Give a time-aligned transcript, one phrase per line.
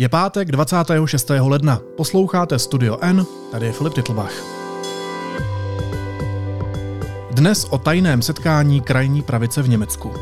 [0.00, 1.30] Je pátek 26.
[1.30, 1.80] ledna.
[1.96, 4.32] Posloucháte Studio N, tady je Filip Titlbach.
[7.30, 10.12] Dnes o tajném setkání krajní pravice v Německu.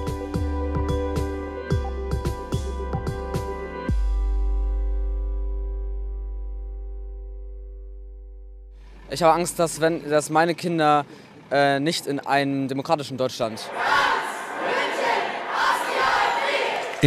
[9.10, 11.04] Ich habe Angst, dass, wenn, dass meine Kinder
[11.50, 13.70] äh, nicht in einem demokratischen Deutschland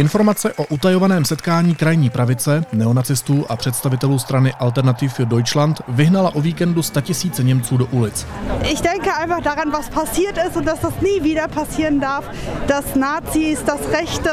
[0.00, 6.40] Informace o utajovaném setkání krajní pravice, neonacistů a představitelů strany Alternativ für Deutschland vyhnala o
[6.40, 8.26] víkendu statisíce Němců do ulic.
[8.64, 12.24] Ich denke einfach daran, was passiert ist und dass das nie wieder passieren darf,
[12.66, 14.30] dass Nazis, dass Rechte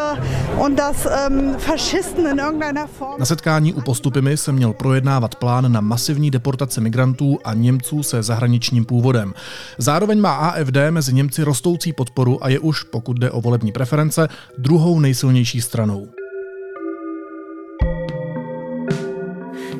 [0.57, 3.19] und dass ähm, Faschisten in irgendeiner Form...
[3.19, 8.23] Na setkání u postupy se měl projednávat plán na masivní deportace migrantů a Němců se
[8.23, 9.33] zahraničním původem.
[9.77, 14.27] Zároveň má AFD mezi Němci rostoucí podporu a je už, pokud jde o volební preference,
[14.57, 16.13] druhou nejsilnější stranou.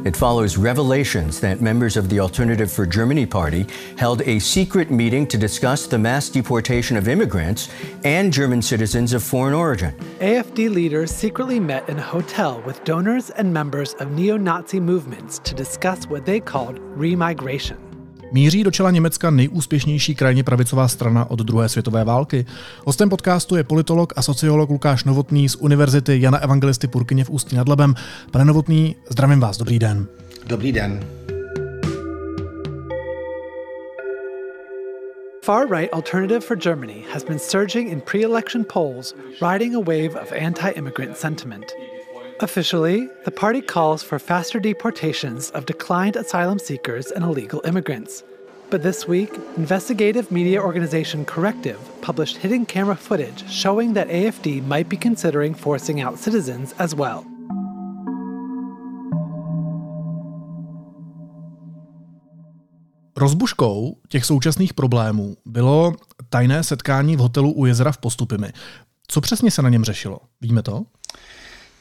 [0.07, 5.27] It follows revelations that members of the Alternative for Germany party held a secret meeting
[5.27, 7.69] to discuss the mass deportation of immigrants
[8.05, 9.93] and German citizens of foreign origin.
[10.19, 15.39] AFD leaders secretly met in a hotel with donors and members of neo Nazi movements
[15.39, 17.86] to discuss what they called remigration.
[18.31, 22.45] Míří do čela Německa nejúspěšnější krajně pravicová strana od druhé světové války.
[22.85, 27.55] Hostem podcastu je politolog a sociolog Lukáš Novotný z Univerzity Jana Evangelisty Purkyně v Ústí
[27.55, 27.95] nad Labem.
[28.31, 30.07] Pane Novotný, zdravím vás, dobrý den.
[30.47, 30.99] Dobrý den.
[35.43, 40.15] Far right Alternative for Germany has been surging in pre election polls, riding a wave
[40.21, 41.65] of anti immigrant sentiment.
[42.39, 48.23] Officially, the party calls for faster deportations of declined asylum seekers and illegal immigrants.
[48.69, 54.87] But this week, investigative media organization Corrective published hidden camera footage showing that AFD might
[54.87, 57.23] be considering forcing out citizens as well.
[63.15, 65.93] Rozbuškou těch současných problémů bylo
[66.29, 68.51] tajné setkání v hotelu u jezera v Postupimi.
[69.07, 70.19] Co přesně se na něm řešilo?
[70.41, 70.85] Víme to?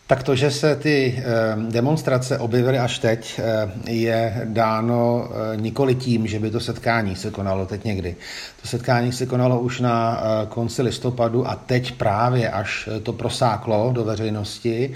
[0.09, 1.23] Tak to, že se ty
[1.71, 3.41] demonstrace objevily až teď,
[3.89, 8.17] je dáno nikoli tím, že by to setkání se konalo teď někdy.
[8.63, 14.05] To setkání se konalo už na konci listopadu a teď právě až to prosáklo do
[14.05, 14.93] veřejnosti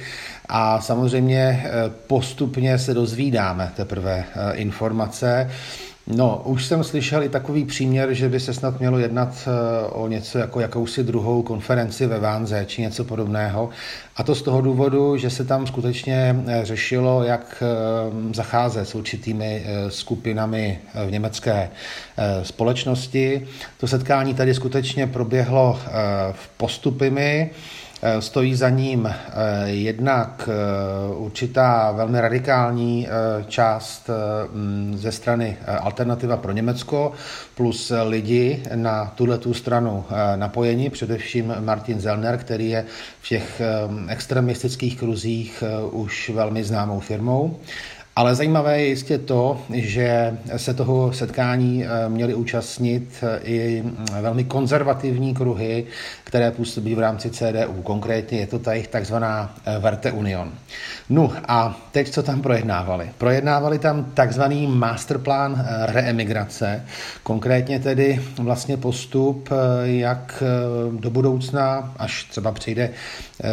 [0.49, 1.71] a samozřejmě
[2.07, 5.51] postupně se dozvídáme teprve informace.
[6.17, 10.09] No, už jsem slyšel i takový příměr, že by se snad mělo jednat eh, o
[10.09, 13.69] něco jako jakousi druhou konferenci ve Vánze či něco podobného.
[14.17, 18.95] A to z toho důvodu, že se tam skutečně eh, řešilo, jak eh, zacházet s
[18.95, 21.71] určitými skupinami v německé
[22.43, 23.47] společnosti.
[23.81, 25.79] To setkání tady skutečně proběhlo
[26.33, 27.51] v postupimi.
[28.03, 29.15] Eh, stojí za ním eh,
[29.65, 33.09] jednak eh, určitá velmi radikální
[33.49, 34.11] část
[34.53, 37.13] mm, ze strany Alternativa pro Německo,
[37.55, 40.05] plus lidi na tuhle tu stranu
[40.37, 42.85] napojení, především Martin Zellner, který je
[43.21, 43.63] v těch
[44.09, 47.57] extremistických kruzích už velmi známou firmou.
[48.17, 54.07] Ale zajímavé je jistě to, že se toho setkání eh, měly účastnit eh, i mm,
[54.21, 55.87] velmi konzervativní kruhy,
[56.25, 57.83] které působí v rámci CDU.
[57.83, 60.53] Konkrétně je to ta jejich takzvaná eh, Verte Union.
[61.09, 63.11] No a teď co tam projednávali?
[63.19, 66.85] Projednávali tam takzvaný masterplán reemigrace,
[67.23, 69.49] konkrétně tedy vlastně postup,
[69.85, 70.43] jak
[71.01, 72.91] do budoucna, až třeba přijde,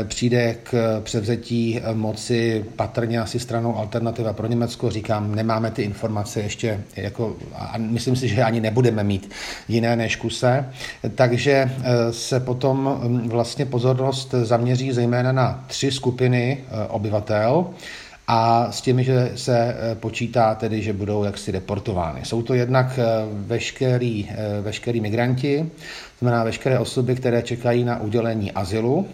[0.03, 6.83] přijde k převzetí moci patrně asi stranou Alternativa pro Německo, říkám, nemáme ty informace ještě,
[6.95, 9.31] jako, a myslím si, že ani nebudeme mít
[9.67, 10.65] jiné než kuse,
[11.15, 17.65] takže eh, se potom vlastně pozornost zaměří zejména na tři skupiny eh, obyvatel,
[18.29, 22.19] a s těmi, že se eh, počítá tedy, že budou jaksi deportovány.
[22.23, 22.99] Jsou to jednak
[23.31, 24.29] veškerý,
[24.61, 25.69] veškerý migranti,
[26.19, 29.07] znamená veškeré osoby, které čekají na udělení azylu.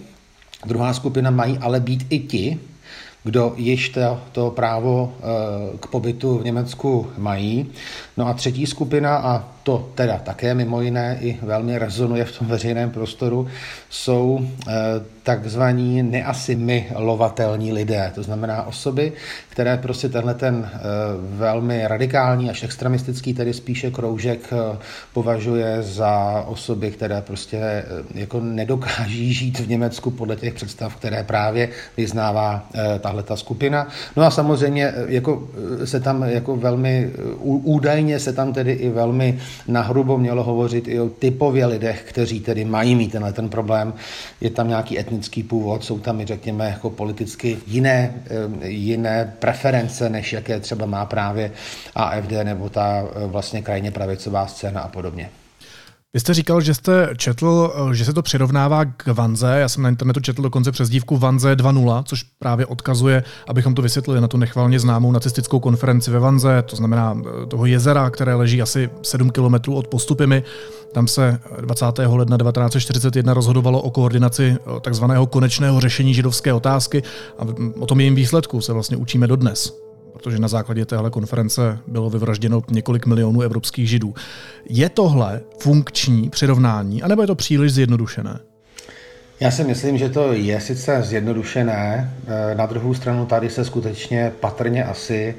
[0.65, 2.59] Druhá skupina mají ale být i ti,
[3.23, 5.23] kdo již to, to právo eh,
[5.77, 7.71] k pobytu v Německu mají.
[8.17, 12.47] No a třetí skupina, a to teda také mimo jiné i velmi rezonuje v tom
[12.47, 13.47] veřejném prostoru,
[13.89, 14.71] jsou eh,
[15.23, 19.13] takzvaní neasimilovatelní lidé, to znamená osoby,
[19.49, 20.79] které prostě tenhle ten eh,
[21.19, 24.53] velmi radikální až extremistický, tedy spíše kroužek,
[25.13, 27.85] považuje za osoby, které prostě
[28.15, 32.69] jako nedokáží žít v Německu podle těch představ, které právě vyznává
[33.13, 33.87] tahle ta skupina.
[34.17, 35.47] No a samozřejmě jako
[35.85, 37.11] se tam jako velmi
[37.43, 42.65] údajně se tam tedy i velmi nahrubo mělo hovořit i o typově lidech, kteří tedy
[42.65, 43.93] mají mít tenhle ten problém.
[44.41, 48.13] Je tam nějaký etnický původ, jsou tam i řekněme jako politicky jiné,
[48.63, 51.51] eh, jiné preference, než jaké třeba má právě
[51.95, 55.42] AFD nebo ta eh, vlastně krajně pravicová scéna a podobně.
[56.15, 59.47] Vy jste říkal, že jste četl, eh, že se to přirovnává k Vanze.
[59.59, 64.21] Já jsem na internetu četl dokonce přezdívku Vanze 2.0, což právě odkazuje, abychom to vysvětlili,
[64.21, 68.61] na tu nechvalně známou nacistickou konferenci ve Vanze, to znamená eh, toho jezera, které leží
[68.61, 70.43] asi 7 kilometrů od postupy.
[70.93, 71.85] Tam se 20.
[72.05, 77.03] ledna 1941 rozhodovalo o koordinaci eh, takzvaného konečného řešení židovské otázky
[77.39, 77.45] a
[77.79, 79.83] o tom jejím výsledku se vlastně učíme dodnes
[80.23, 84.13] protože na základě téhle konference bylo vyvražděno několik milionů evropských židů.
[84.69, 88.39] Je tohle funkční přirovnání, anebo je to příliš zjednodušené?
[89.39, 94.31] Já si myslím, že to je sice zjednodušené, eh, na druhou stranu tady se skutečně
[94.39, 95.35] patrně asi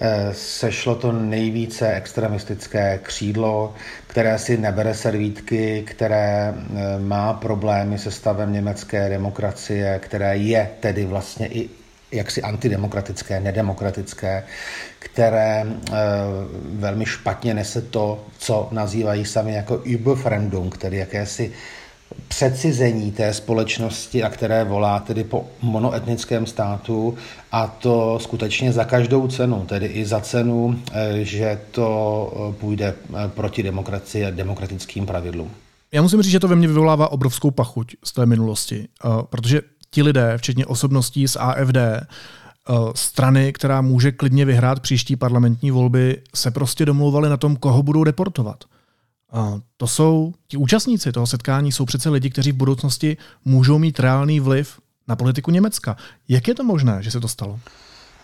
[0.00, 3.74] eh, sešlo to nejvíce extremistické křídlo,
[4.06, 11.04] které si nebere servítky, které eh, má problémy se stavem německé demokracie, které je tedy
[11.04, 11.68] vlastně i
[12.12, 14.44] jaksi antidemokratické, nedemokratické,
[14.98, 15.66] které e,
[16.64, 21.52] velmi špatně nese to, co nazývají sami jako Überfremdung, tedy jakési
[22.28, 27.16] přecizení té společnosti a které volá tedy po monoetnickém státu
[27.52, 32.94] a to skutečně za každou cenu, tedy i za cenu, e, že to eh, půjde
[33.28, 35.50] proti demokracii a demokratickým pravidlům.
[35.92, 38.88] Já musím říct, že to ve mně vyvolává obrovskou pachuť z té minulosti,
[39.30, 39.60] protože
[39.90, 42.02] ti lidé, včetně osobností z AFD, eh,
[42.94, 48.04] strany, která může klidně vyhrát příští parlamentní volby, se prostě domlouvali na tom, koho budou
[48.04, 48.64] deportovat.
[49.32, 54.00] A to jsou, ti účastníci toho setkání jsou přece lidi, kteří v budoucnosti můžou mít
[54.00, 55.96] reálný vliv na politiku Německa.
[56.28, 57.60] Jak je to možné, že se to stalo?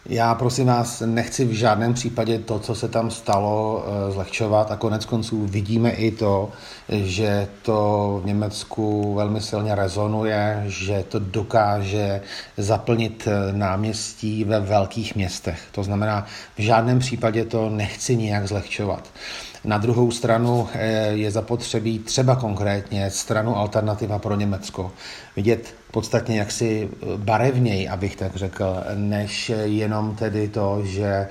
[0.06, 4.76] Já prosím vás nechci v žádném případě to, co se tam stalo, eh, zlehčovat a
[4.76, 6.50] konec konců vidíme i to,
[6.88, 12.20] že to v Německu velmi silně rezonuje, že to dokáže
[12.56, 15.60] zaplnit eh, náměstí ve velkých městech.
[15.72, 16.26] To znamená,
[16.58, 19.08] v žádném případě to nechci nijak zlehčovat.
[19.64, 24.92] Na druhou stranu eh, je zapotřebí třeba konkrétně stranu Alternativa pro Německo
[25.36, 31.28] vidět podstatně jaksi barevněji, abych tak řekl, než jenom tedy to, že eh,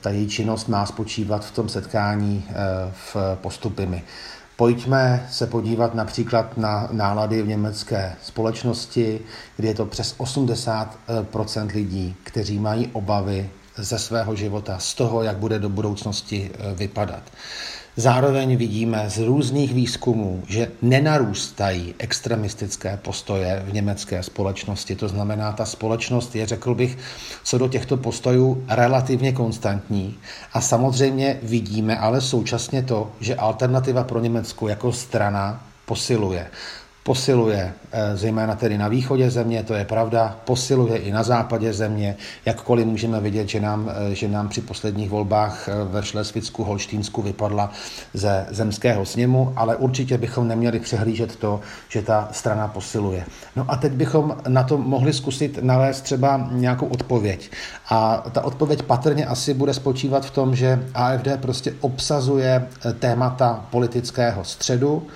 [0.00, 2.54] ta její činnost má spočívat v tom setkání eh,
[2.92, 4.02] v postupy.
[4.56, 9.20] Pojďme se podívat například na nálady v německé společnosti,
[9.56, 15.36] kdy je to přes 80% lidí, kteří mají obavy ze svého života, z toho, jak
[15.36, 17.22] bude do budoucnosti eh, vypadat.
[17.98, 24.96] Zároveň vidíme z různých výzkumů, že nenarůstají extremistické postoje v německé společnosti.
[24.96, 26.98] To znamená, ta společnost je, řekl bych,
[27.44, 30.18] co do těchto postojů relativně konstantní.
[30.52, 36.46] A samozřejmě vidíme ale současně to, že alternativa pro Německo jako strana posiluje
[37.06, 42.16] posiluje eh, zejména tedy na východě země, to je pravda, posiluje i na západě země,
[42.44, 47.22] jakkoliv můžeme vidět, že nám, eh, že nám při posledních volbách eh, ve Šlesvicku, Holštínsku
[47.22, 47.70] vypadla
[48.14, 53.24] ze zemského sněmu, ale určitě bychom neměli přehlížet to, že ta strana posiluje.
[53.56, 57.50] No a teď bychom na to mohli zkusit nalézt třeba nějakou odpověď.
[57.88, 62.66] A ta odpověď patrně asi bude spočívat v tom, že AFD prostě obsazuje
[62.98, 65.06] témata politického středu,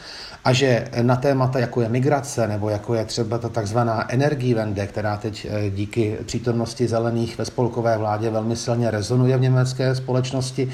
[0.45, 5.17] a že na témata, jako je migrace nebo jako je třeba ta takzvaná energiewende, která
[5.17, 10.71] teď eh, díky přítomnosti zelených ve spolkové vládě velmi silně rezonuje v německé společnosti,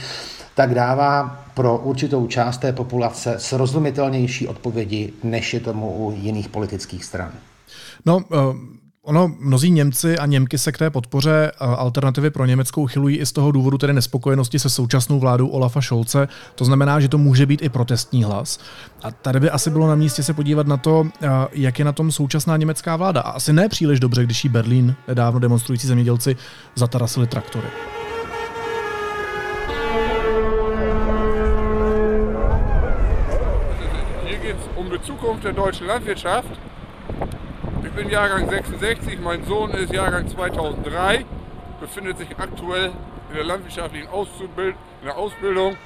[0.54, 7.04] tak dává pro určitou část té populace srozumitelnější odpovědi, než je tomu u jiných politických
[7.04, 7.32] stran.
[8.06, 8.56] No, uh...
[9.06, 13.26] Ono, mnozí Němci a Němky se k té podpoře eh, alternativy pro Německou chylují i
[13.26, 16.28] z toho důvodu tedy nespokojenosti se současnou vládou Olafa Šolce.
[16.54, 18.58] To znamená, že to může být i protestní hlas.
[19.02, 21.92] A tady by asi bylo na místě se podívat na to, eh, jak je na
[21.92, 23.20] tom současná německá vláda.
[23.20, 26.36] A asi ne příliš dobře, když jí Berlín nedávno demonstrující zemědělci
[26.74, 27.66] zatarasili traktory.
[34.24, 36.66] Hier geht es um die Zukunft der deutschen Landwirtschaft
[37.92, 41.24] bin Jahrgang 66, mein Sohn ist Jahrgang 2003,
[41.80, 42.92] befindet sich aktuell
[43.30, 45.76] in der landwirtschaftlichen Ausbildung, in der Ausbildung.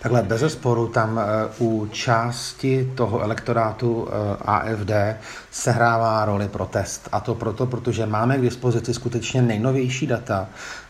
[0.00, 1.22] Takhle bez sporu tam eh,
[1.58, 4.90] u části toho elektorátu eh, AFD
[5.50, 7.08] sehrává roli protest.
[7.12, 10.48] A to proto, protože máme k dispozici skutečně nejnovější data,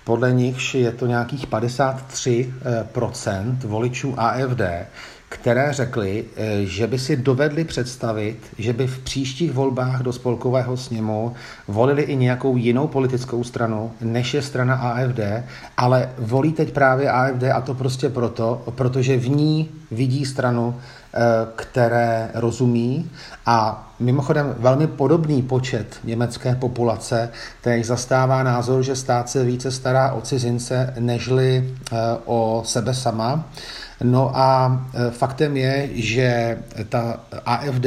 [0.08, 4.60] podle nichž je to nějakých 53% voličů AFD,
[5.28, 10.76] které řekly, eh, že by si dovedli představit, že by v příštích volbách do spolkového
[10.76, 11.32] sněmu
[11.68, 15.20] volili i nějakou jinou politickou stranu, než je strana AFD,
[15.76, 20.97] ale volí teď právě AFD a to prostě proto, protože v ní vidí stranu, eh,
[21.56, 23.10] které rozumí
[23.46, 27.30] a mimochodem velmi podobný počet německé populace
[27.62, 33.44] teď zastává názor, že stát se více stará o cizince, nežli eh, o sebe sama.
[34.02, 37.86] No a e, faktem je, že ta AFD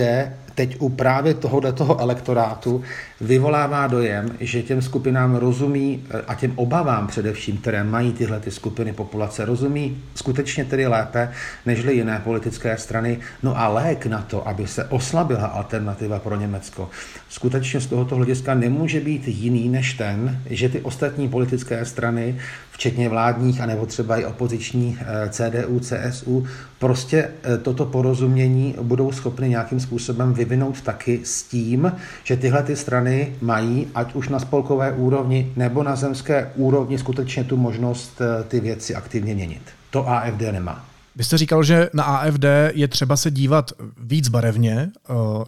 [0.56, 2.84] teď u právě tohoto toho elektorátu
[3.22, 8.52] vyvolává dojem, že těm skupinám rozumí e, a těm obavám především, které mají tyhle ty
[8.52, 11.32] skupiny populace, rozumí skutečně tedy lépe
[11.66, 13.20] nežli jiné politické strany.
[13.44, 16.90] No a lék na to, aby se oslabila alternativa pro Německo,
[17.30, 22.36] skutečně z tohoto hlediska nemůže být jiný než ten, že ty ostatní politické strany
[22.72, 26.46] včetně vládních, anebo třeba i opoziční eh, CDU, CSU,
[26.80, 31.92] prostě eh, toto porozumění budou schopny nějakým způsobem vyvinout taky s tím,
[32.24, 33.11] že tyhle ty strany
[33.42, 38.60] mají, ať už na spolkové úrovni nebo na zemské úrovni, skutečně tu možnost eh, ty
[38.60, 39.62] věci aktivně měnit.
[39.90, 40.86] To AFD nemá.
[41.16, 44.92] Vy jste říkal, že na AFD je třeba se dívat víc barevně,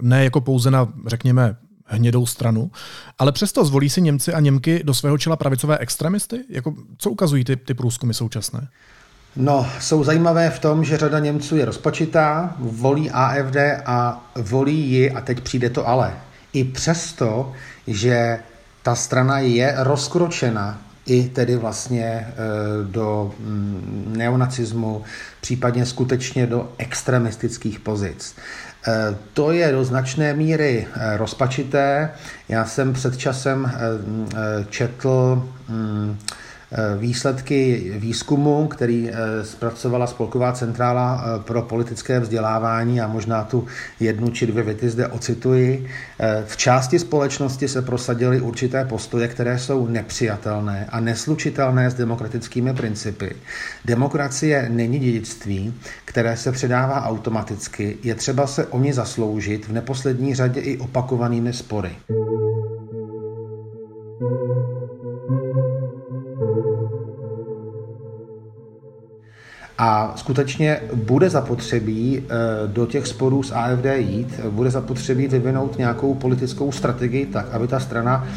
[0.02, 1.56] ne jako pouze na, řekněme,
[1.86, 2.72] hnědou stranu,
[3.20, 6.40] ale přesto zvolí si Němci a Němky do svého čela pravicové extremisty?
[6.50, 8.68] Jako, co ukazují ty, ty průzkumy současné?
[9.36, 15.12] No, jsou zajímavé v tom, že řada Němců je rozpočitá, volí AFD a volí ji,
[15.12, 16.14] a teď přijde to ale.
[16.54, 17.54] I přesto,
[17.88, 18.40] že
[18.84, 22.34] ta strana je rozkročena i tedy vlastně e,
[22.84, 25.04] do mm, neonacismu,
[25.42, 28.36] případně skutečně do extremistických pozic.
[28.88, 32.12] Eh, to je do značné míry eh, rozpačité.
[32.50, 33.72] Já jsem před časem
[34.70, 36.18] četl mm,
[36.98, 43.68] výsledky výzkumu, který eh, zpracovala Spolková centrála eh, pro politické vzdělávání a možná tu
[44.00, 45.88] jednu či dvě věty zde ocituji.
[46.46, 53.36] V části společnosti se prosadily určité postoje, které jsou nepřijatelné a neslučitelné s demokratickými principy.
[53.86, 55.74] Demokracie není dědictví,
[56.06, 61.54] které se předává automaticky, je třeba se o ní zasloužit v neposlední řadě i opakovanými
[61.54, 61.92] spory.
[69.78, 72.34] A skutečně bude zapotřebí eh,
[72.68, 77.80] do těch sporů s AFD jít, bude zapotřebí vyvinout nějakou politickou strategii tak, aby ta
[77.80, 78.28] strana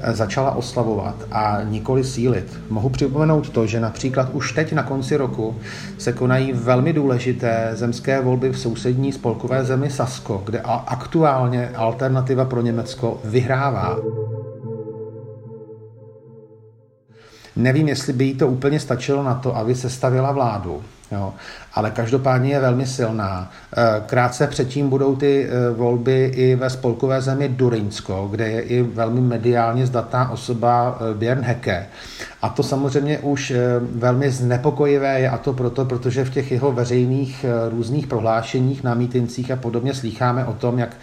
[0.00, 2.58] eh, začala oslavovat a nikoli sílit.
[2.70, 5.56] Mohu připomenout to, že například už teď na konci roku
[5.98, 12.60] se konají velmi důležité zemské volby v sousední spolkové zemi Sasko, kde aktuálně alternativa pro
[12.62, 13.96] Německo vyhrává.
[17.56, 20.82] Nevím, jestli by jí to úplně stačilo na to, aby sestavila vládu.
[21.12, 21.34] Jo.
[21.74, 23.50] Ale každopádně je velmi silná.
[23.76, 28.82] Eh, krátce předtím budou ty eh, volby i ve spolkové zemi Durinsko, kde je i
[28.82, 31.86] velmi mediálně zdatná osoba eh, Björn Hecke.
[32.42, 33.52] A to samozřejmě už
[33.94, 39.50] velmi znepokojivé je a to proto, protože v těch jeho veřejných různých prohlášeních na mítincích
[39.50, 40.96] a podobně slýcháme o tom, jak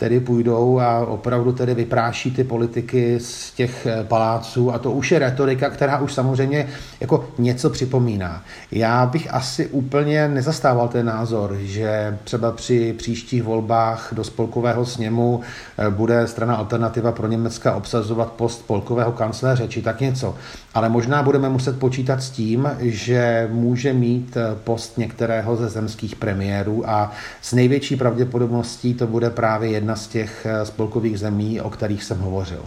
[0.00, 5.12] tedy půjdou a opravdu tedy vypráší ty politiky z těch eh, paláců a to už
[5.12, 6.68] je retorika, která už samozřejmě
[7.00, 8.44] jako něco připomíná.
[8.72, 15.40] Já bych asi úplně nezastával ten názor, že třeba při příštích volbách do spolkového sněmu
[15.78, 20.34] eh, bude strana Alternativa pro Německa obsazovat post spolkového kancléře či tak něco.
[20.74, 26.16] Ale možná budeme muset počítat s tím, že může mít eh, post některého ze zemských
[26.16, 27.12] premiérů a
[27.42, 32.18] s největší pravděpodobností to bude právě jedna z těch eh, spolkových zemí, o kterých jsem
[32.18, 32.62] hovořil.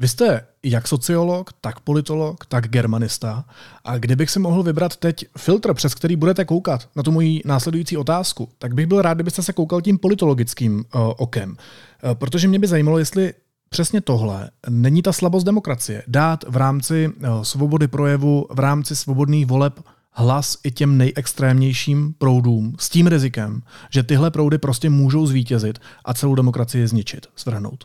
[0.00, 3.44] Vy jste jak sociolog, tak politolog, tak germanista.
[3.84, 7.96] A kdybych si mohl vybrat teď filtr, přes který budete koukat na tu moji následující
[7.96, 11.50] otázku, tak bych byl rád, kdybyste se koukal tím politologickým uh, okem.
[11.50, 13.34] Uh, protože mě by zajímalo, jestli
[13.68, 16.02] přesně tohle není ta slabost demokracie.
[16.06, 19.80] Dát v rámci uh, svobody projevu, v rámci svobodných voleb
[20.12, 26.14] hlas i těm nejextrémnějším proudům s tím rizikem, že tyhle proudy prostě můžou zvítězit a
[26.14, 27.84] celou demokracii zničit, svrhnout?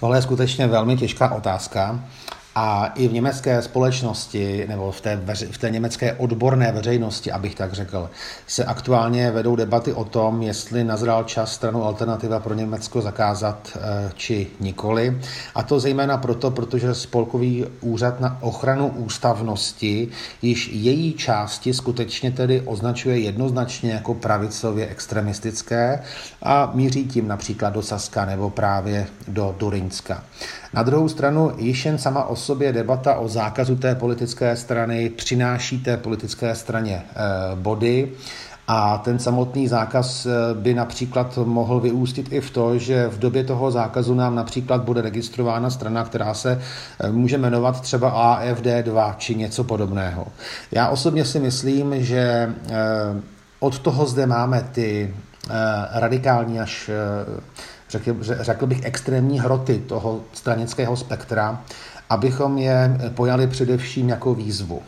[0.00, 2.04] Tohle je skutečně velmi těžká otázka.
[2.60, 7.54] A i v německé společnosti, nebo v té, veři, v té německé odborné veřejnosti, abych
[7.54, 8.10] tak řekl,
[8.46, 14.10] se aktuálně vedou debaty o tom, jestli nazral čas stranu Alternativa pro Německo zakázat eh,
[14.14, 15.20] či nikoli.
[15.54, 20.08] A to zejména proto, protože Spolkový úřad na ochranu ústavnosti
[20.42, 26.02] již její části skutečně tedy označuje jednoznačně jako pravicově extremistické
[26.42, 30.24] a míří tím například do Saska nebo právě do Durinska.
[30.72, 35.78] Na druhou stranu již jen sama o sobě debata o zákazu té politické strany přináší
[35.78, 37.14] té politické straně eh,
[37.54, 38.12] body
[38.68, 43.70] A ten samotný zákaz by například mohl vyústit i v to, že v době toho
[43.70, 46.60] zákazu nám například bude registrována strana, která se
[47.10, 50.26] může jmenovat třeba AFD2 či něco podobného.
[50.72, 52.52] Já osobně si myslím, že
[53.60, 55.14] od toho zde máme ty
[55.92, 56.90] radikální až
[58.40, 61.64] řekl bych extrémní hroty toho stranického spektra,
[62.10, 64.82] abychom je pojali především jako výzvu.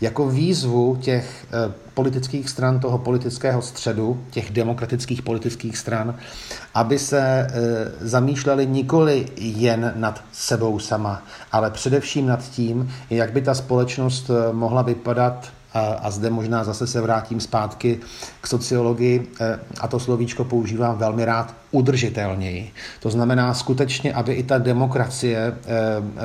[0.00, 6.14] Jako výzvu těch eh, politických stran, toho politického středu, těch demokratických politických stran,
[6.74, 7.50] aby se eh,
[8.00, 11.22] zamýšleli nikoli jen nad sebou sama,
[11.52, 16.86] ale především nad tím, jak by ta společnost eh, mohla vypadat a, zde možná zase
[16.86, 18.00] se vrátím zpátky
[18.40, 19.32] k sociologii
[19.80, 22.72] a to slovíčko používám velmi rád udržitelněji.
[23.00, 25.54] To znamená skutečně, aby i ta demokracie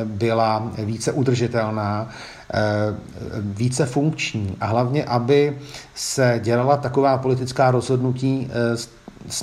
[0.03, 2.09] byla více udržitelná,
[3.39, 5.57] více funkční a hlavně, aby
[5.95, 8.49] se dělala taková politická rozhodnutí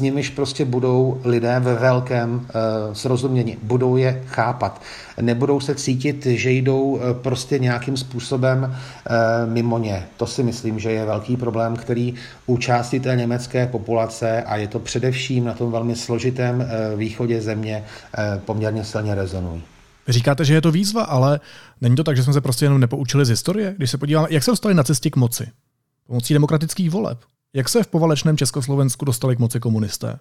[0.00, 2.44] nimiž prostě budou lidé ve velkém uh,
[2.94, 4.82] srozumění, budou je chápat.
[5.20, 10.06] Nebudou se cítit, že jdou uh, prostě nějakým způsobem uh, mimo ně.
[10.16, 12.14] To si myslím, že je velký problém, který
[12.46, 17.84] u části té německé populace a je to především na tom velmi složitém východě země
[18.44, 19.62] poměrně silně rezonují.
[20.08, 21.40] Říkáte, že je to výzva, ale
[21.80, 23.74] není to tak, že jsme se prostě jenom nepoučili z historie?
[23.76, 25.46] Když se podíváme, jak se dostali nacisti k moci?
[26.06, 27.18] Pomocí demokratických voleb.
[27.54, 30.18] Jak se v povalečném Československu dostali k moci komunisté?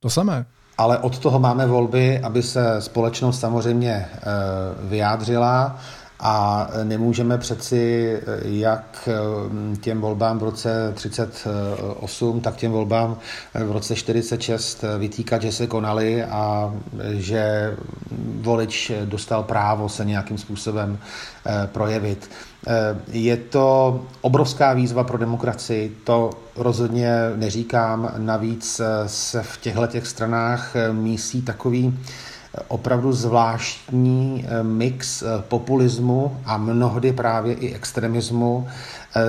[0.00, 0.46] To samé.
[0.78, 4.20] Ale od toho máme volby, aby se společnost samozřejmě eh,
[4.80, 5.78] vyjádřila
[6.22, 13.16] a nemůžeme přeci jak eh, těm volbám v roce 38, tak těm volbám
[13.54, 16.74] v roce 46 vytýkat, že se konaly a
[17.12, 17.74] že
[18.40, 20.98] volič dostal právo se nějakým způsobem
[21.46, 22.30] eh, projevit.
[22.66, 22.72] Eh,
[23.12, 28.12] je to obrovská výzva pro demokracii, to rozhodně neříkám.
[28.16, 31.98] Navíc se v těchto těch stranách mísí takový
[32.68, 38.68] opravdu zvláštní eh, mix eh, populismu a mnohdy právě i extremismu.
[39.16, 39.20] Eh,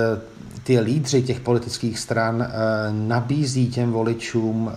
[0.62, 2.48] ty lídři těch politických stran
[2.90, 4.72] nabízí těm voličům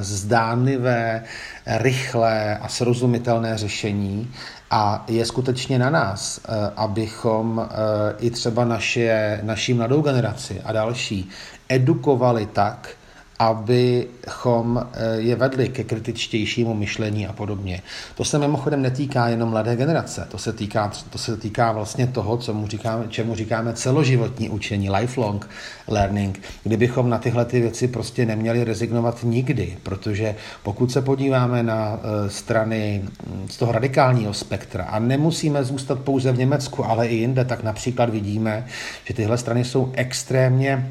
[0.00, 1.24] zdánlivé,
[1.66, 4.30] rychlé a srozumitelné řešení
[4.70, 6.40] a je skutečně na nás,
[6.76, 7.68] abychom
[8.18, 11.28] i třeba naše, naší mladou generaci a další
[11.68, 12.88] edukovali tak,
[13.40, 17.82] abychom eh, je vedli ke kritičtějšímu myšlení a podobně.
[18.14, 22.36] To se mimochodem netýká jenom mladé generace, to se týká, to se týká vlastně toho,
[22.36, 25.48] co mu říkáme, čemu říkáme celoživotní učení, lifelong
[25.88, 31.98] learning, kdybychom na tyhle ty věci prostě neměli rezignovat nikdy, protože pokud se podíváme na
[32.02, 37.14] eh, strany hm, z toho radikálního spektra a nemusíme zůstat pouze v Německu, ale i
[37.14, 38.66] jinde, tak například vidíme,
[39.04, 40.90] že tyhle strany jsou extrémně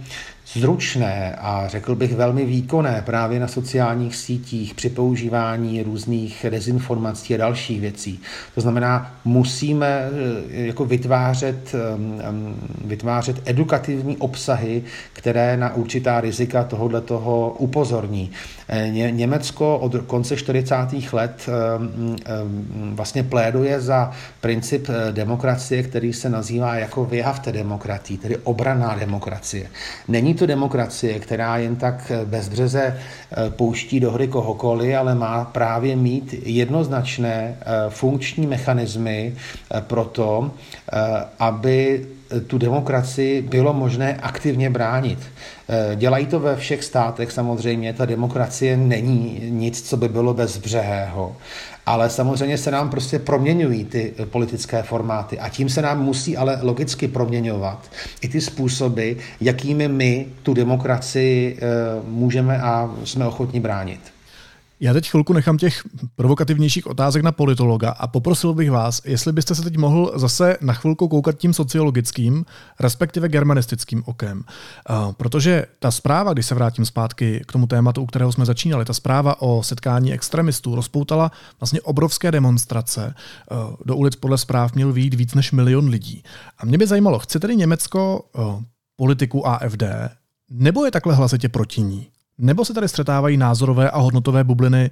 [0.54, 7.38] zručné a řekl bych velmi výkonné právě na sociálních sítích při používání různých dezinformací a
[7.38, 8.20] dalších věcí.
[8.56, 11.76] To znamená, musíme eh, jako vytvářet,
[12.86, 14.84] vytvářet edukativní obsahy,
[15.14, 18.32] které na určitá rizika tohohle toho upozorní.
[18.70, 20.76] Eh, Německo od konce 40.
[21.14, 21.50] let
[22.94, 29.70] vlastně pléduje za princip eh, demokracie, který se nazývá jako vyhavte demokratii, tedy obraná demokracie.
[30.08, 35.96] Není to demokracie, která jen tak bezbřeze eh, pouští do hry kohokoliv, ale má právě
[35.96, 40.52] mít jednoznačné eh, funkční mechanismy eh, pro to,
[41.40, 42.08] aby
[42.48, 45.20] tu demokracii bylo možné aktivně bránit.
[45.96, 51.36] Dělají to ve všech státech samozřejmě, ta demokracie není nic, co by bylo bezbřehého,
[51.90, 56.38] ale samozřejmě se nám prostě proměňují ty eh, politické formáty a tím se nám musí
[56.38, 59.12] ale logicky proměňovat i ty způsoby,
[59.42, 61.66] jakými my tu demokracii eh,
[62.08, 64.00] můžeme a jsme ochotni bránit.
[64.82, 65.84] Já teď chvilku nechám těch
[66.16, 70.74] provokativnějších otázek na politologa a poprosil bych vás, jestli byste se teď mohl zase na
[70.74, 72.46] chvilku koukat tím sociologickým,
[72.80, 74.44] respektive germanistickým okem.
[75.18, 78.94] Protože ta zpráva, když se vrátím zpátky k tomu tématu, u kterého jsme začínali, ta
[78.94, 83.14] zpráva o setkání extremistů rozpoutala vlastně obrovské demonstrace.
[83.86, 86.24] Do ulic podle zpráv měl výjít víc než milion lidí.
[86.58, 88.24] A mě by zajímalo, chce tedy Německo
[88.96, 89.84] politiku AFD,
[90.50, 92.08] nebo je takhle hlasitě proti ní?
[92.42, 94.92] Nebo se tady střetávají názorové a hodnotové bubliny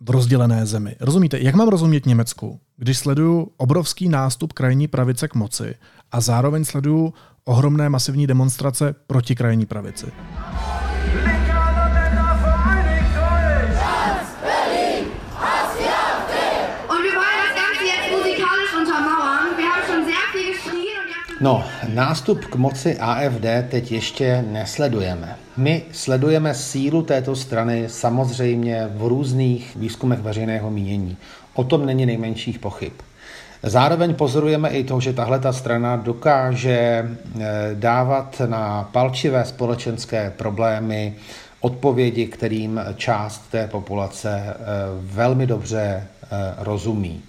[0.00, 0.96] v rozdělené zemi?
[1.00, 5.74] Rozumíte, jak mám rozumět Německu, když sleduju obrovský nástup krajní pravice k moci
[6.12, 10.06] a zároveň sleduju ohromné masivní demonstrace proti krajní pravici?
[21.42, 25.36] No, nástup k moci AFD teď ještě nesledujeme.
[25.56, 31.16] My sledujeme sílu této strany samozřejmě v různých výzkumech veřejného mínění.
[31.54, 32.92] O tom není nejmenších pochyb.
[33.62, 37.04] Zároveň pozorujeme i to, že tahle ta strana dokáže
[37.40, 41.14] eh, dávat na palčivé společenské problémy
[41.60, 44.54] odpovědi, kterým část té populace eh,
[45.00, 45.80] velmi dobře
[46.22, 46.28] eh,
[46.58, 47.22] rozumí.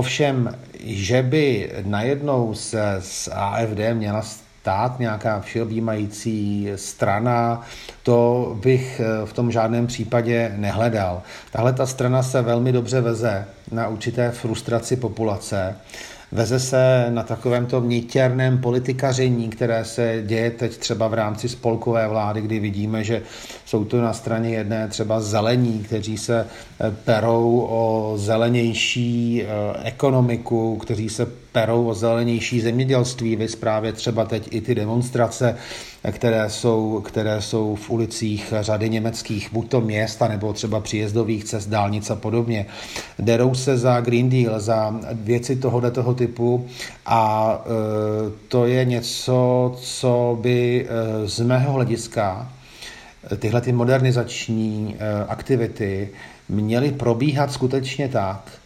[0.00, 4.22] Ovšem, že by najednou se z AFD měla
[4.60, 7.62] stát nějaká všeobjímající strana,
[8.02, 11.22] to bych eh, v tom žádném případě nehledal.
[11.52, 15.76] Tahle ta strana se velmi dobře veze na určité frustraci populace
[16.32, 22.08] Veze se na takovém tom nitěrném politikaření, které se děje teď třeba v rámci spolkové
[22.08, 23.22] vlády, kdy vidíme, že
[23.64, 29.46] jsou to na straně jedné třeba zelení, kteří se eh, perou o zelenější eh,
[29.84, 33.36] ekonomiku, kteří se perou o zelenější zemědělství.
[33.36, 35.56] Vy právě třeba teď i ty demonstrace,
[36.12, 41.68] které jsou, které jsou v ulicích řady německých buď to měst, nebo třeba příjezdových cest,
[41.68, 42.66] dálnic a podobně.
[43.18, 46.66] Derou se za Green Deal, za věci tohoto typu
[47.06, 47.68] a e,
[48.48, 52.52] to je něco, co by e, z mého hlediska
[53.32, 54.96] e, tyhle ty modernizační
[55.28, 56.08] aktivity
[56.48, 58.59] měly probíhat skutečně tak,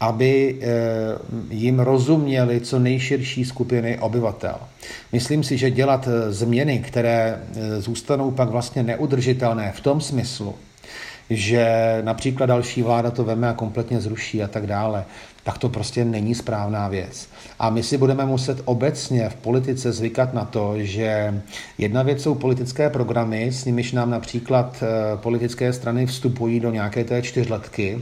[0.00, 0.68] aby eh,
[1.50, 4.56] jim rozuměli co nejširší skupiny obyvatel.
[5.12, 10.54] Myslím si, že dělat eh, změny, které eh, zůstanou pak vlastně neudržitelné v tom smyslu,
[11.30, 15.04] že například další vláda to veme a kompletně zruší a tak dále,
[15.42, 17.28] tak to prostě není správná věc.
[17.60, 21.42] A my si budeme muset obecně v politice zvykat na to, že
[21.78, 27.04] jedna věc jsou politické programy, s nimiž nám například eh, politické strany vstupují do nějaké
[27.04, 27.98] té čtyřletky.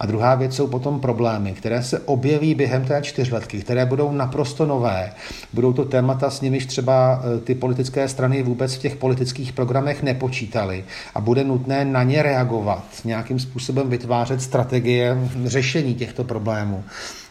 [0.00, 4.66] A druhá věc jsou potom problémy, které se objeví během té čtyřletky, které budou naprosto
[4.66, 5.12] nové.
[5.52, 10.02] Budou to témata, s nimiž třeba eh, ty politické strany vůbec v těch politických programech
[10.02, 16.84] nepočítaly a bude nutné na ně reagovat, nějakým způsobem vytvářet strategie řešení těchto problémů.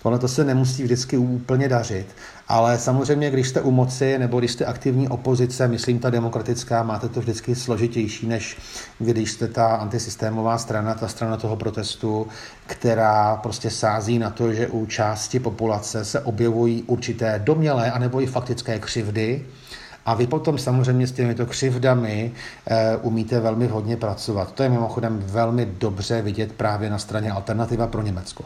[0.03, 2.05] Ono to se nemusí vždycky úplně dařit,
[2.47, 7.09] ale samozřejmě, když jste u moci nebo když jste aktivní opozice, myslím ta demokratická, máte
[7.09, 8.57] to vždycky složitější, než
[8.99, 12.27] když jste ta antisystémová strana, ta strana toho protestu,
[12.67, 18.25] která prostě sází na to, že u části populace se objevují určité domělé anebo i
[18.25, 19.45] faktické křivdy,
[20.05, 22.31] a vy potom samozřejmě s těmito křivdami
[22.67, 24.51] e, umíte velmi hodně pracovat.
[24.51, 28.45] To je mimochodem velmi dobře vidět právě na straně Alternativa pro Německo.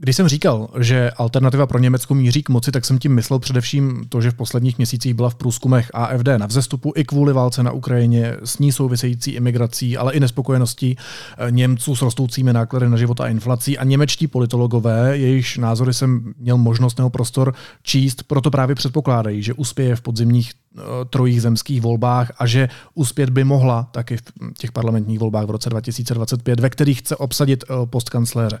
[0.00, 4.04] Když jsem říkal, že alternativa pro Německo míří k moci, tak jsem tím myslel především
[4.08, 7.72] to, že v posledních měsících byla v průzkumech AFD na vzestupu i kvůli válce na
[7.72, 10.96] Ukrajině, s ní související imigrací, ale i nespokojeností
[11.38, 13.78] eh, Němců s rostoucími náklady na život a inflací.
[13.78, 19.54] A němečtí politologové, jejichž názory jsem měl možnost nebo prostor číst, proto právě předpokládají, že
[19.54, 20.52] uspěje v podzimních
[21.10, 24.22] trojích zemských volbách a že uspět by mohla taky v
[24.58, 28.58] těch parlamentních volbách v roce 2025, ve kterých chce obsadit eh, post kancléře.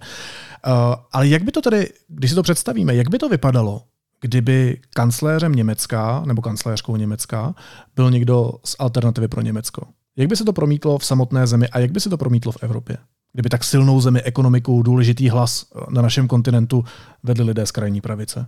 [1.12, 3.82] Ale jak by to tedy, když si to představíme, jak by to vypadalo,
[4.20, 7.54] kdyby kancléřem Německa nebo kancléřkou Německa
[7.96, 9.82] byl někdo z alternativy pro Německo?
[10.16, 12.62] Jak by se to promítlo v samotné zemi a jak by se to promítlo v
[12.62, 12.96] Evropě?
[13.32, 16.84] Kdyby tak silnou zemi, ekonomiku, důležitý hlas na našem kontinentu
[17.22, 18.46] vedli lidé z krajní pravice?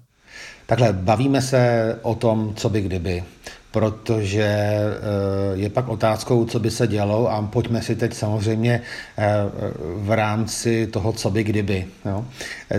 [0.67, 3.25] Takhle, bavíme se o tom, co by kdyby
[3.71, 4.97] protože eh,
[5.53, 8.83] je pak otázkou, co by se dělo a pojďme si teď samozřejmě
[9.19, 9.25] eh,
[9.97, 12.25] v rámci toho, co by kdyby, jo,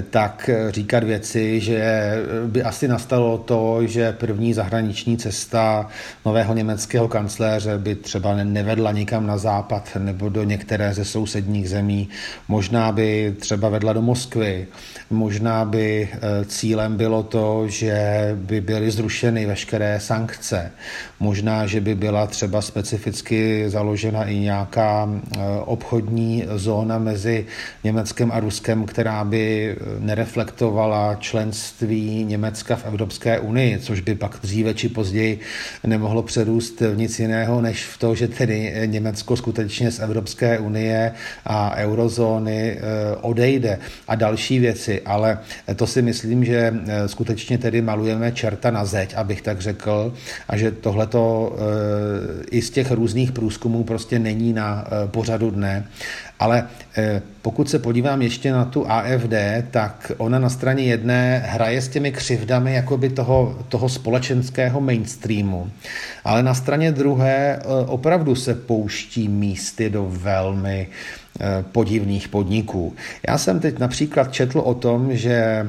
[0.10, 2.14] tak říkat věci, že
[2.48, 5.88] by asi nastalo to, že první zahraniční cesta
[6.26, 12.10] nového německého kancléře by třeba nevedla nikam na západ nebo do některé ze sousedních zemí.
[12.48, 14.68] Možná by třeba vedla do Moskvy,
[15.10, 20.72] možná by eh, cílem bylo to, že by byly zrušeny veškeré sankce
[21.20, 27.46] Možná, že by byla třeba specificky založena i nějaká eh, obchodní zóna mezi
[27.84, 34.40] Německem a Ruskem, která by eh, nereflektovala členství Německa v Evropské unii, což by pak
[34.42, 35.40] dříve či později
[35.84, 41.12] nemohlo přerůst v nic jiného, než v to, že tedy Německo skutečně z Evropské unie
[41.46, 42.82] a eurozóny eh,
[43.22, 45.02] odejde a další věci.
[45.02, 45.40] Ale
[45.76, 46.74] to si myslím, že
[47.06, 50.14] skutečně tedy malujeme čerta na zeď, abych tak řekl,
[50.48, 55.52] a že tohle to eh, i z těch různých průzkumů prostě není na eh, pořadu
[55.52, 55.88] dne.
[56.40, 59.34] Ale eh, pokud se podívám ještě na tu AFD,
[59.72, 65.72] tak ona na straně jedné hraje s těmi křivdami jakoby toho, toho společenského mainstreamu,
[66.24, 70.88] ale na straně druhé opravdu se pouští místy do velmi
[71.72, 72.94] podivných podniků.
[73.28, 75.66] Já jsem teď například četl o tom, že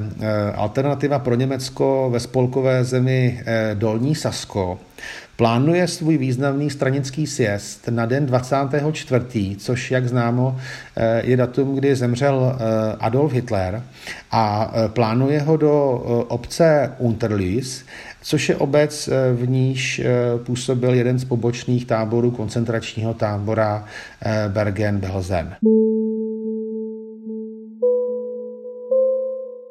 [0.55, 4.79] alternativa pro Německo ve spolkové zemi Dolní Sasko
[5.35, 10.57] plánuje svůj významný stranický sjezd na den 24., což, jak známo,
[10.95, 13.83] eh, je datum, kdy zemřel eh, Adolf Hitler
[14.31, 15.91] a eh, plánuje ho do
[16.27, 17.85] obce Unterlüß,
[18.21, 20.01] což je obec, v níž
[20.43, 23.85] působil jeden z pobočných táborů koncentračního tábora
[24.47, 25.55] Bergen-Belsen.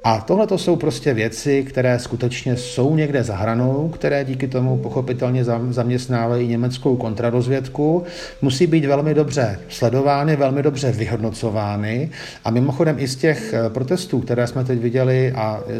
[0.05, 4.77] A tohle to jsou prostě věci, které skutečně jsou někde za hranou, které díky tomu
[4.77, 8.05] pochopitelně zaměstnávají německou kontrarozvědku.
[8.43, 12.11] Musí být velmi dobře sledovány, velmi dobře vyhodnocovány.
[12.45, 15.73] A mimochodem i z těch eh, protestů, které jsme teď viděli a eh,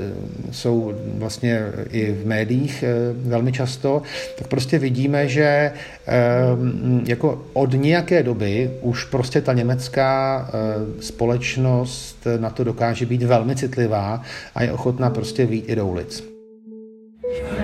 [0.51, 4.03] jsou vlastně i v médiích eh, velmi často,
[4.39, 5.73] tak prostě vidíme, že
[7.07, 10.51] jako od nějaké doby už prostě ta německá
[11.01, 14.12] společnost na to dokáže být velmi citlivá
[14.55, 16.33] a je ochotná prostě výjít i do ulic.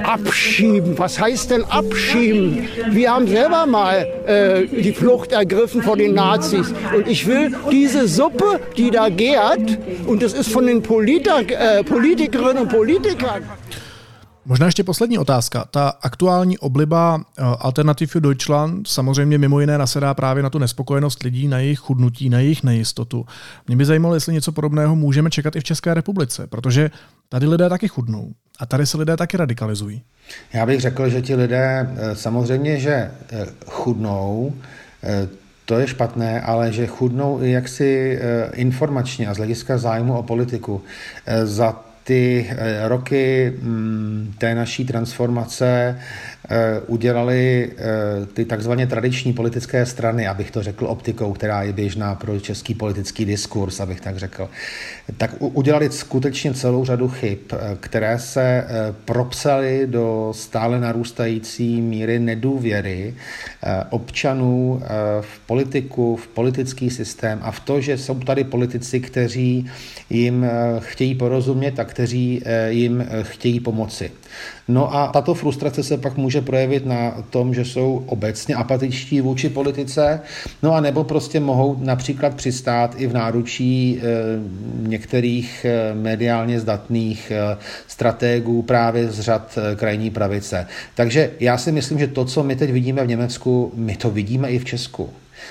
[0.04, 0.96] Abschieben.
[0.96, 2.68] Was heißt denn abschieben?
[2.90, 6.72] Wir haben selber mal äh, die Flucht ergriffen vor den Nazis.
[6.94, 11.84] Und ich will diese Suppe, die da gärt, und das ist von den Politer, äh,
[11.84, 13.42] Politikerinnen und Politikern.
[14.48, 15.64] Možná ještě poslední otázka.
[15.70, 21.22] Ta aktuální obliba eh, Alternative für Deutschland samozřejmě mimo jiné nasedá právě na tu nespokojenost
[21.22, 23.26] lidí, na jejich chudnutí, na jejich nejistotu.
[23.66, 26.90] Mě by zajímalo, jestli něco podobného můžeme čekat i v České republice, protože
[27.28, 30.02] tady lidé taky chudnou a tady se lidé taky radikalizují.
[30.52, 34.52] Já bych řekl, že ti lidé eh, samozřejmě, že eh, chudnou,
[35.64, 38.20] to je špatné, ale že chudnou i jaksi
[38.54, 40.82] informačně a z hlediska zájmu o politiku.
[41.44, 46.00] Za ty eh, roky mm, té naší transformace
[46.86, 52.40] udělali eh, ty takzvaně tradiční politické strany, abych to řekl optikou, která je běžná pro
[52.40, 54.48] český politický diskurs, abych tak řekl,
[55.16, 58.64] tak udělali skutečně celou řadu chyb, eh, které se
[59.04, 63.14] propsaly do stále narůstající míry nedůvěry
[63.90, 64.82] občanů
[65.20, 69.70] v politiku, v politický systém a v to, že jsou tady politici, kteří
[70.10, 70.46] jim
[70.78, 74.10] chtějí porozumět a kteří jim chtějí pomoci.
[74.68, 79.48] No a tato frustrace se pak může projevit na tom, že jsou obecně apatičtí vůči
[79.48, 80.20] politice,
[80.62, 84.02] no a nebo prostě mohou například přistát i v náručí e,
[84.88, 90.66] některých e, mediálně zdatných e, strategů právě z řad krajní pravice.
[90.94, 94.50] Takže já si myslím, že to, co my teď vidíme v Německu, my to vidíme
[94.50, 95.10] i v Česku.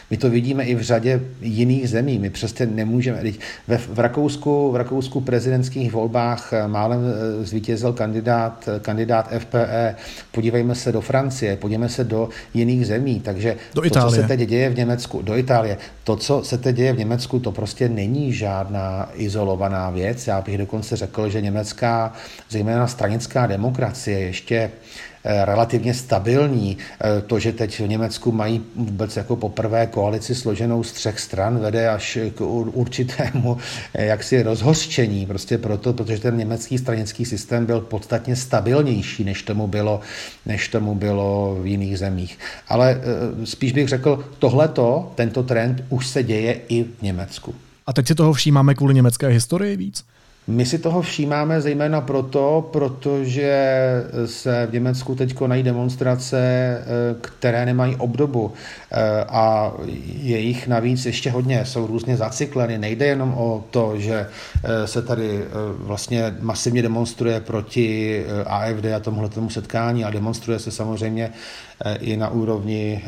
[0.10, 2.20] My to vidíme i v řadě jiných zemí.
[2.20, 3.24] My přesně nemůžeme.
[3.68, 9.96] Ve, v, Rakousku, v Rakousku prezidentských volbách eh, málem eh, zvítězil kandidát, eh, kandidát FPE.
[10.32, 13.20] Podívejme se do Francie, podívejme se do jiných zemí.
[13.20, 16.76] Takže do to, co se teď děje v Německu, do Itálie, to, co se teď
[16.76, 20.28] děje v Německu, to prostě není žádná izolovaná věc.
[20.28, 22.14] Já bych dokonce řekl, že německá,
[22.50, 24.72] zejména stranická demokracie ještě
[25.46, 26.78] relativně stabilní.
[27.02, 31.60] Eh, to, že teď v Německu mají vůbec jako poprvé koalici složenou z třech stran,
[31.60, 32.42] vede až k
[32.74, 33.58] určitému
[33.94, 35.26] eh, jaksi rozhořčení.
[35.26, 40.00] Prostě proto, protože ten německý stranický systém byl podstatně stabilnější, než tomu bylo,
[40.46, 42.40] než tomu bylo v jiných zemích.
[42.68, 43.02] Ale
[43.44, 47.56] spíš bych řekl, tohleto, tento trend už se děje i v Německu.
[47.88, 50.04] A teď si toho všímáme kvůli německé historii víc?
[50.50, 53.84] My si toho všímáme zejména proto, protože
[54.26, 56.86] se v Německu teď konají demonstrace, eh,
[57.22, 58.54] které nemají obdobu
[58.92, 59.74] eh, a
[60.22, 62.78] je jich navíc ještě hodně, jsou různě zacykleny.
[62.78, 64.28] Nejde jenom o to, že
[64.64, 65.44] eh, se tady
[65.78, 71.32] vlastně masivně demonstruje proti AFD a tomuhle tomu setkání a demonstruje se samozřejmě
[72.00, 73.04] i na úrovni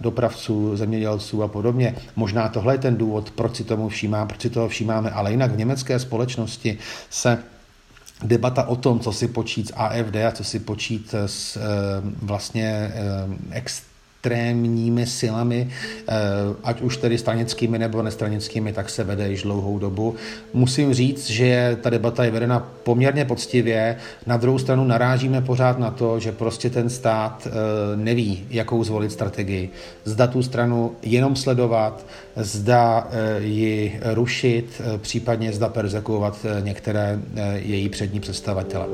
[0.00, 1.94] dopravců, zemědělců a podobně.
[2.16, 5.50] Možná tohle je ten důvod, proč si tomu všímá, proč si toho všímáme, ale jinak
[5.50, 6.78] v německé společnosti
[7.10, 7.38] se
[8.22, 11.60] debata o tom, co si počít s AFD a co si počít s eh,
[12.22, 13.00] vlastně eh,
[13.50, 13.82] ex
[14.24, 16.12] extrémními silami, eh,
[16.64, 20.14] ať už tedy stranickými nebo nestranickými, tak se vede již dlouhou dobu.
[20.52, 23.96] Musím říct, že ta debata je vedena poměrně poctivě.
[24.26, 27.52] Na druhou stranu narážíme pořád na to, že prostě ten stát eh,
[27.96, 29.70] neví, jakou zvolit strategii.
[30.04, 32.06] Zda tu stranu jenom sledovat,
[32.36, 37.18] zda eh, ji rušit, případně zda persekuovat některé
[37.54, 38.86] její přední představatele.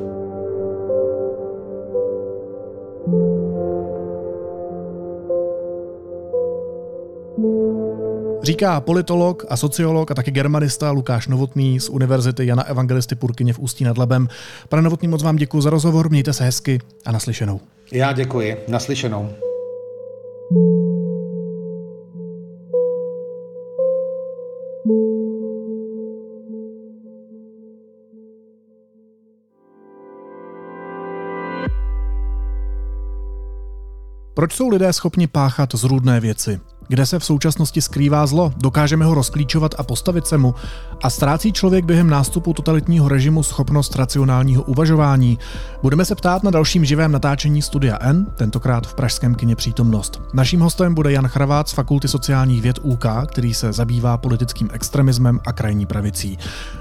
[8.51, 13.59] Říká politolog a sociolog a taky germanista Lukáš Novotný z Univerzity Jana Evangelisty Purkyně v
[13.59, 14.29] Ústí nad Labem.
[14.69, 17.61] Pane Novotný, moc vám děkuji za rozhovor, mějte se hezky a naslyšenou.
[17.93, 19.31] Já děkuji, naslyšenou.
[34.35, 36.61] Proč jsou lidé schopni páchat zrůdné věci?
[36.91, 38.53] Kde se v současnosti skrývá zlo?
[38.57, 40.55] Dokážeme ho rozklíčovat a postavit se mu?
[41.03, 45.39] A ztrácí člověk během nástupu totalitního režimu schopnost racionálního uvažování?
[45.83, 50.23] Budeme se ptát na dalším živém natáčení Studia N, tentokrát v pražském kině Přítomnost.
[50.33, 55.41] Naším hostem bude Jan Chravát z Fakulty sociálních věd UK, který se zabývá politickým extremismem
[55.47, 56.39] a krajní pravicí.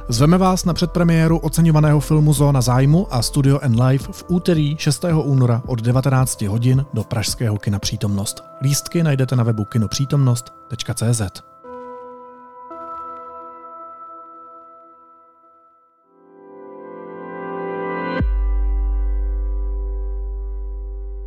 [0.07, 5.05] Zveme vás na předpremiéru oceňovaného filmu Zóna zájmu a Studio N Live v úterý 6.
[5.23, 8.43] února od 19 hodin do pražského kina Přítomnost.
[8.61, 9.65] Lístky najdete na webu
[10.05, 11.21] kinopřítomnost.cz.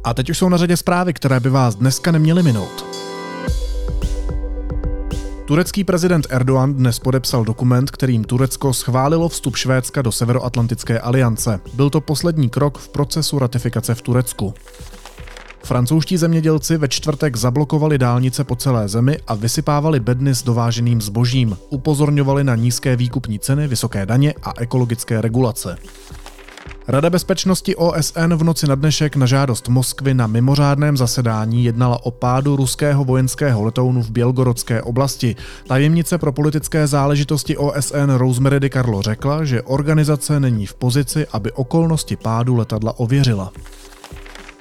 [0.05, 2.85] A teď už jsou na řadě zprávy, které by vás dneska neměly minout.
[5.47, 11.61] Turecký prezident Erdogan dnes podepsal dokument, kterým Turecko schválilo vstup Švédska do Severoatlantické aliance.
[11.75, 14.55] Byl to poslední krok v procesu ratifikace v Turecku.
[15.65, 21.57] Francouzští zemědělci ve čtvrtek zablokovali dálnice po celé zemi a vysypávali bedny s dováženým zbožím.
[21.71, 25.77] Upozorňovali na nízké výkupní ceny, vysoké daně a ekologické regulace.
[26.89, 32.11] Rada bezpečnosti OSN v noci na dnešek na žádost Moskvy na mimořádném zasedání jednala o
[32.11, 35.37] pádu ruského vojenského letounu v Bělgorodské oblasti.
[35.67, 42.17] Tajemnice pro politické záležitosti OSN Rosemary DiCarlo řekla, že organizace není v pozici, aby okolnosti
[42.17, 43.53] pádu letadla ověřila.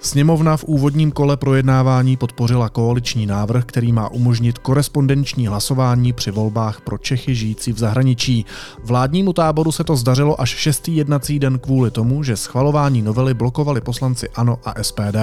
[0.04, 6.82] Sněmovna v úvodním kole projednávání podpořila koaliční návrh, který má umožnit korespondenční hlasování při volbách
[6.82, 8.46] pro Čechy žijící v zahraničí.
[8.84, 13.82] Vládnímu táboru se to zdařilo až šestý jednací den kvůli tomu, že schvalování novely blokovali
[13.82, 15.18] poslanci ANO a SPD.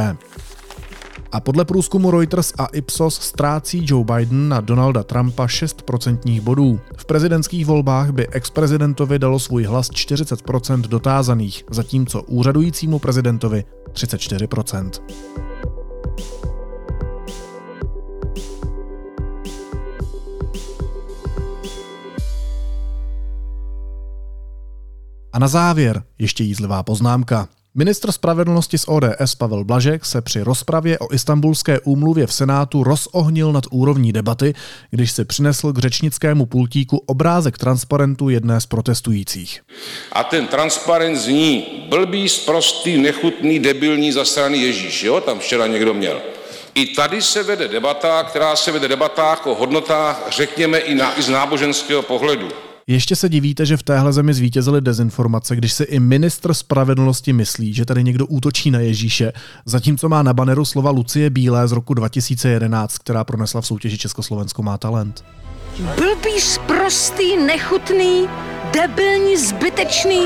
[1.32, 6.80] A podle průzkumu Reuters a Ipsos ztrácí Joe Biden na Donalda Trumpa 6% bodů.
[6.96, 14.90] V prezidentských volbách by ex-prezidentovi dalo svůj hlas 40% dotázaných, zatímco úřadujícímu prezidentovi 34%.
[25.32, 27.48] A na závěr ještě jízlivá poznámka.
[27.74, 33.52] Ministr spravedlnosti z ODS Pavel Blažek se při rozpravě o istambulské úmluvě v Senátu rozohnil
[33.52, 34.54] nad úrovní debaty,
[34.90, 39.60] když se přinesl k řečnickému pultíku obrázek transparentu jedné z protestujících.
[40.12, 45.20] A ten transparent zní blbý, sprostý, nechutný, debilní zasraný Ježíš, jo?
[45.20, 46.20] Tam včera někdo měl.
[46.74, 51.22] I tady se vede debata, která se vede debata o hodnotách, řekněme, i, na, i
[51.22, 52.48] z náboženského pohledu.
[52.90, 57.74] Ještě se divíte, že v téhle zemi zvítězily dezinformace, když se i ministr spravedlnosti myslí,
[57.74, 59.32] že tady někdo útočí na Ježíše,
[59.64, 64.62] zatímco má na baneru slova Lucie Bílé z roku 2011, která pronesla v soutěži Československo
[64.62, 65.24] má talent.
[65.78, 68.28] Blbý, sprostý, nechutný,
[68.72, 70.22] debilní, zbytečný.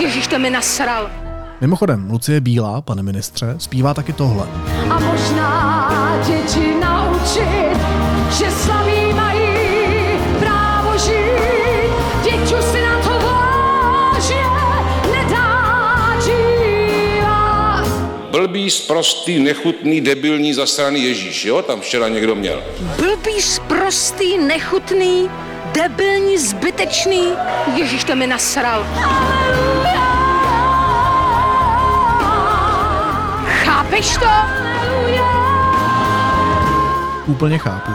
[0.00, 1.10] Ježíš, to mi nasral.
[1.60, 4.46] Mimochodem, Lucie Bílá, pane ministře, zpívá taky tohle.
[4.90, 7.59] A možná děti naučit,
[18.50, 21.62] Blbý, sprostý, nechutný, debilní, zasraný Ježíš, jo?
[21.62, 22.62] Tam včera někdo měl.
[22.80, 25.30] Blbý, sprostý, nechutný,
[25.72, 27.32] debilní, zbytečný.
[27.76, 28.86] Ježíš, to mi nasral.
[33.64, 34.26] Chápeš to?
[37.26, 37.92] Úplně chápu.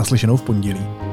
[0.00, 1.09] Naslyšenou v pondělí.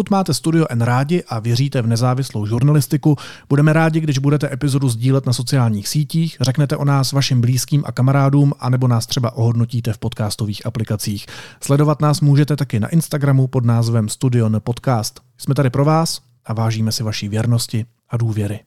[0.00, 3.16] Pokud máte Studio N rádi a věříte v nezávislou žurnalistiku,
[3.48, 7.92] budeme rádi, když budete epizodu sdílet na sociálních sítích, řeknete o nás vašim blízkým a
[7.92, 11.26] kamarádům, anebo nás třeba ohodnotíte v podcastových aplikacích.
[11.62, 15.20] Sledovat nás můžete taky na Instagramu pod názvem Studio N Podcast.
[15.38, 18.60] Jsme tady pro vás a vážíme si vaší věrnosti a důvěry.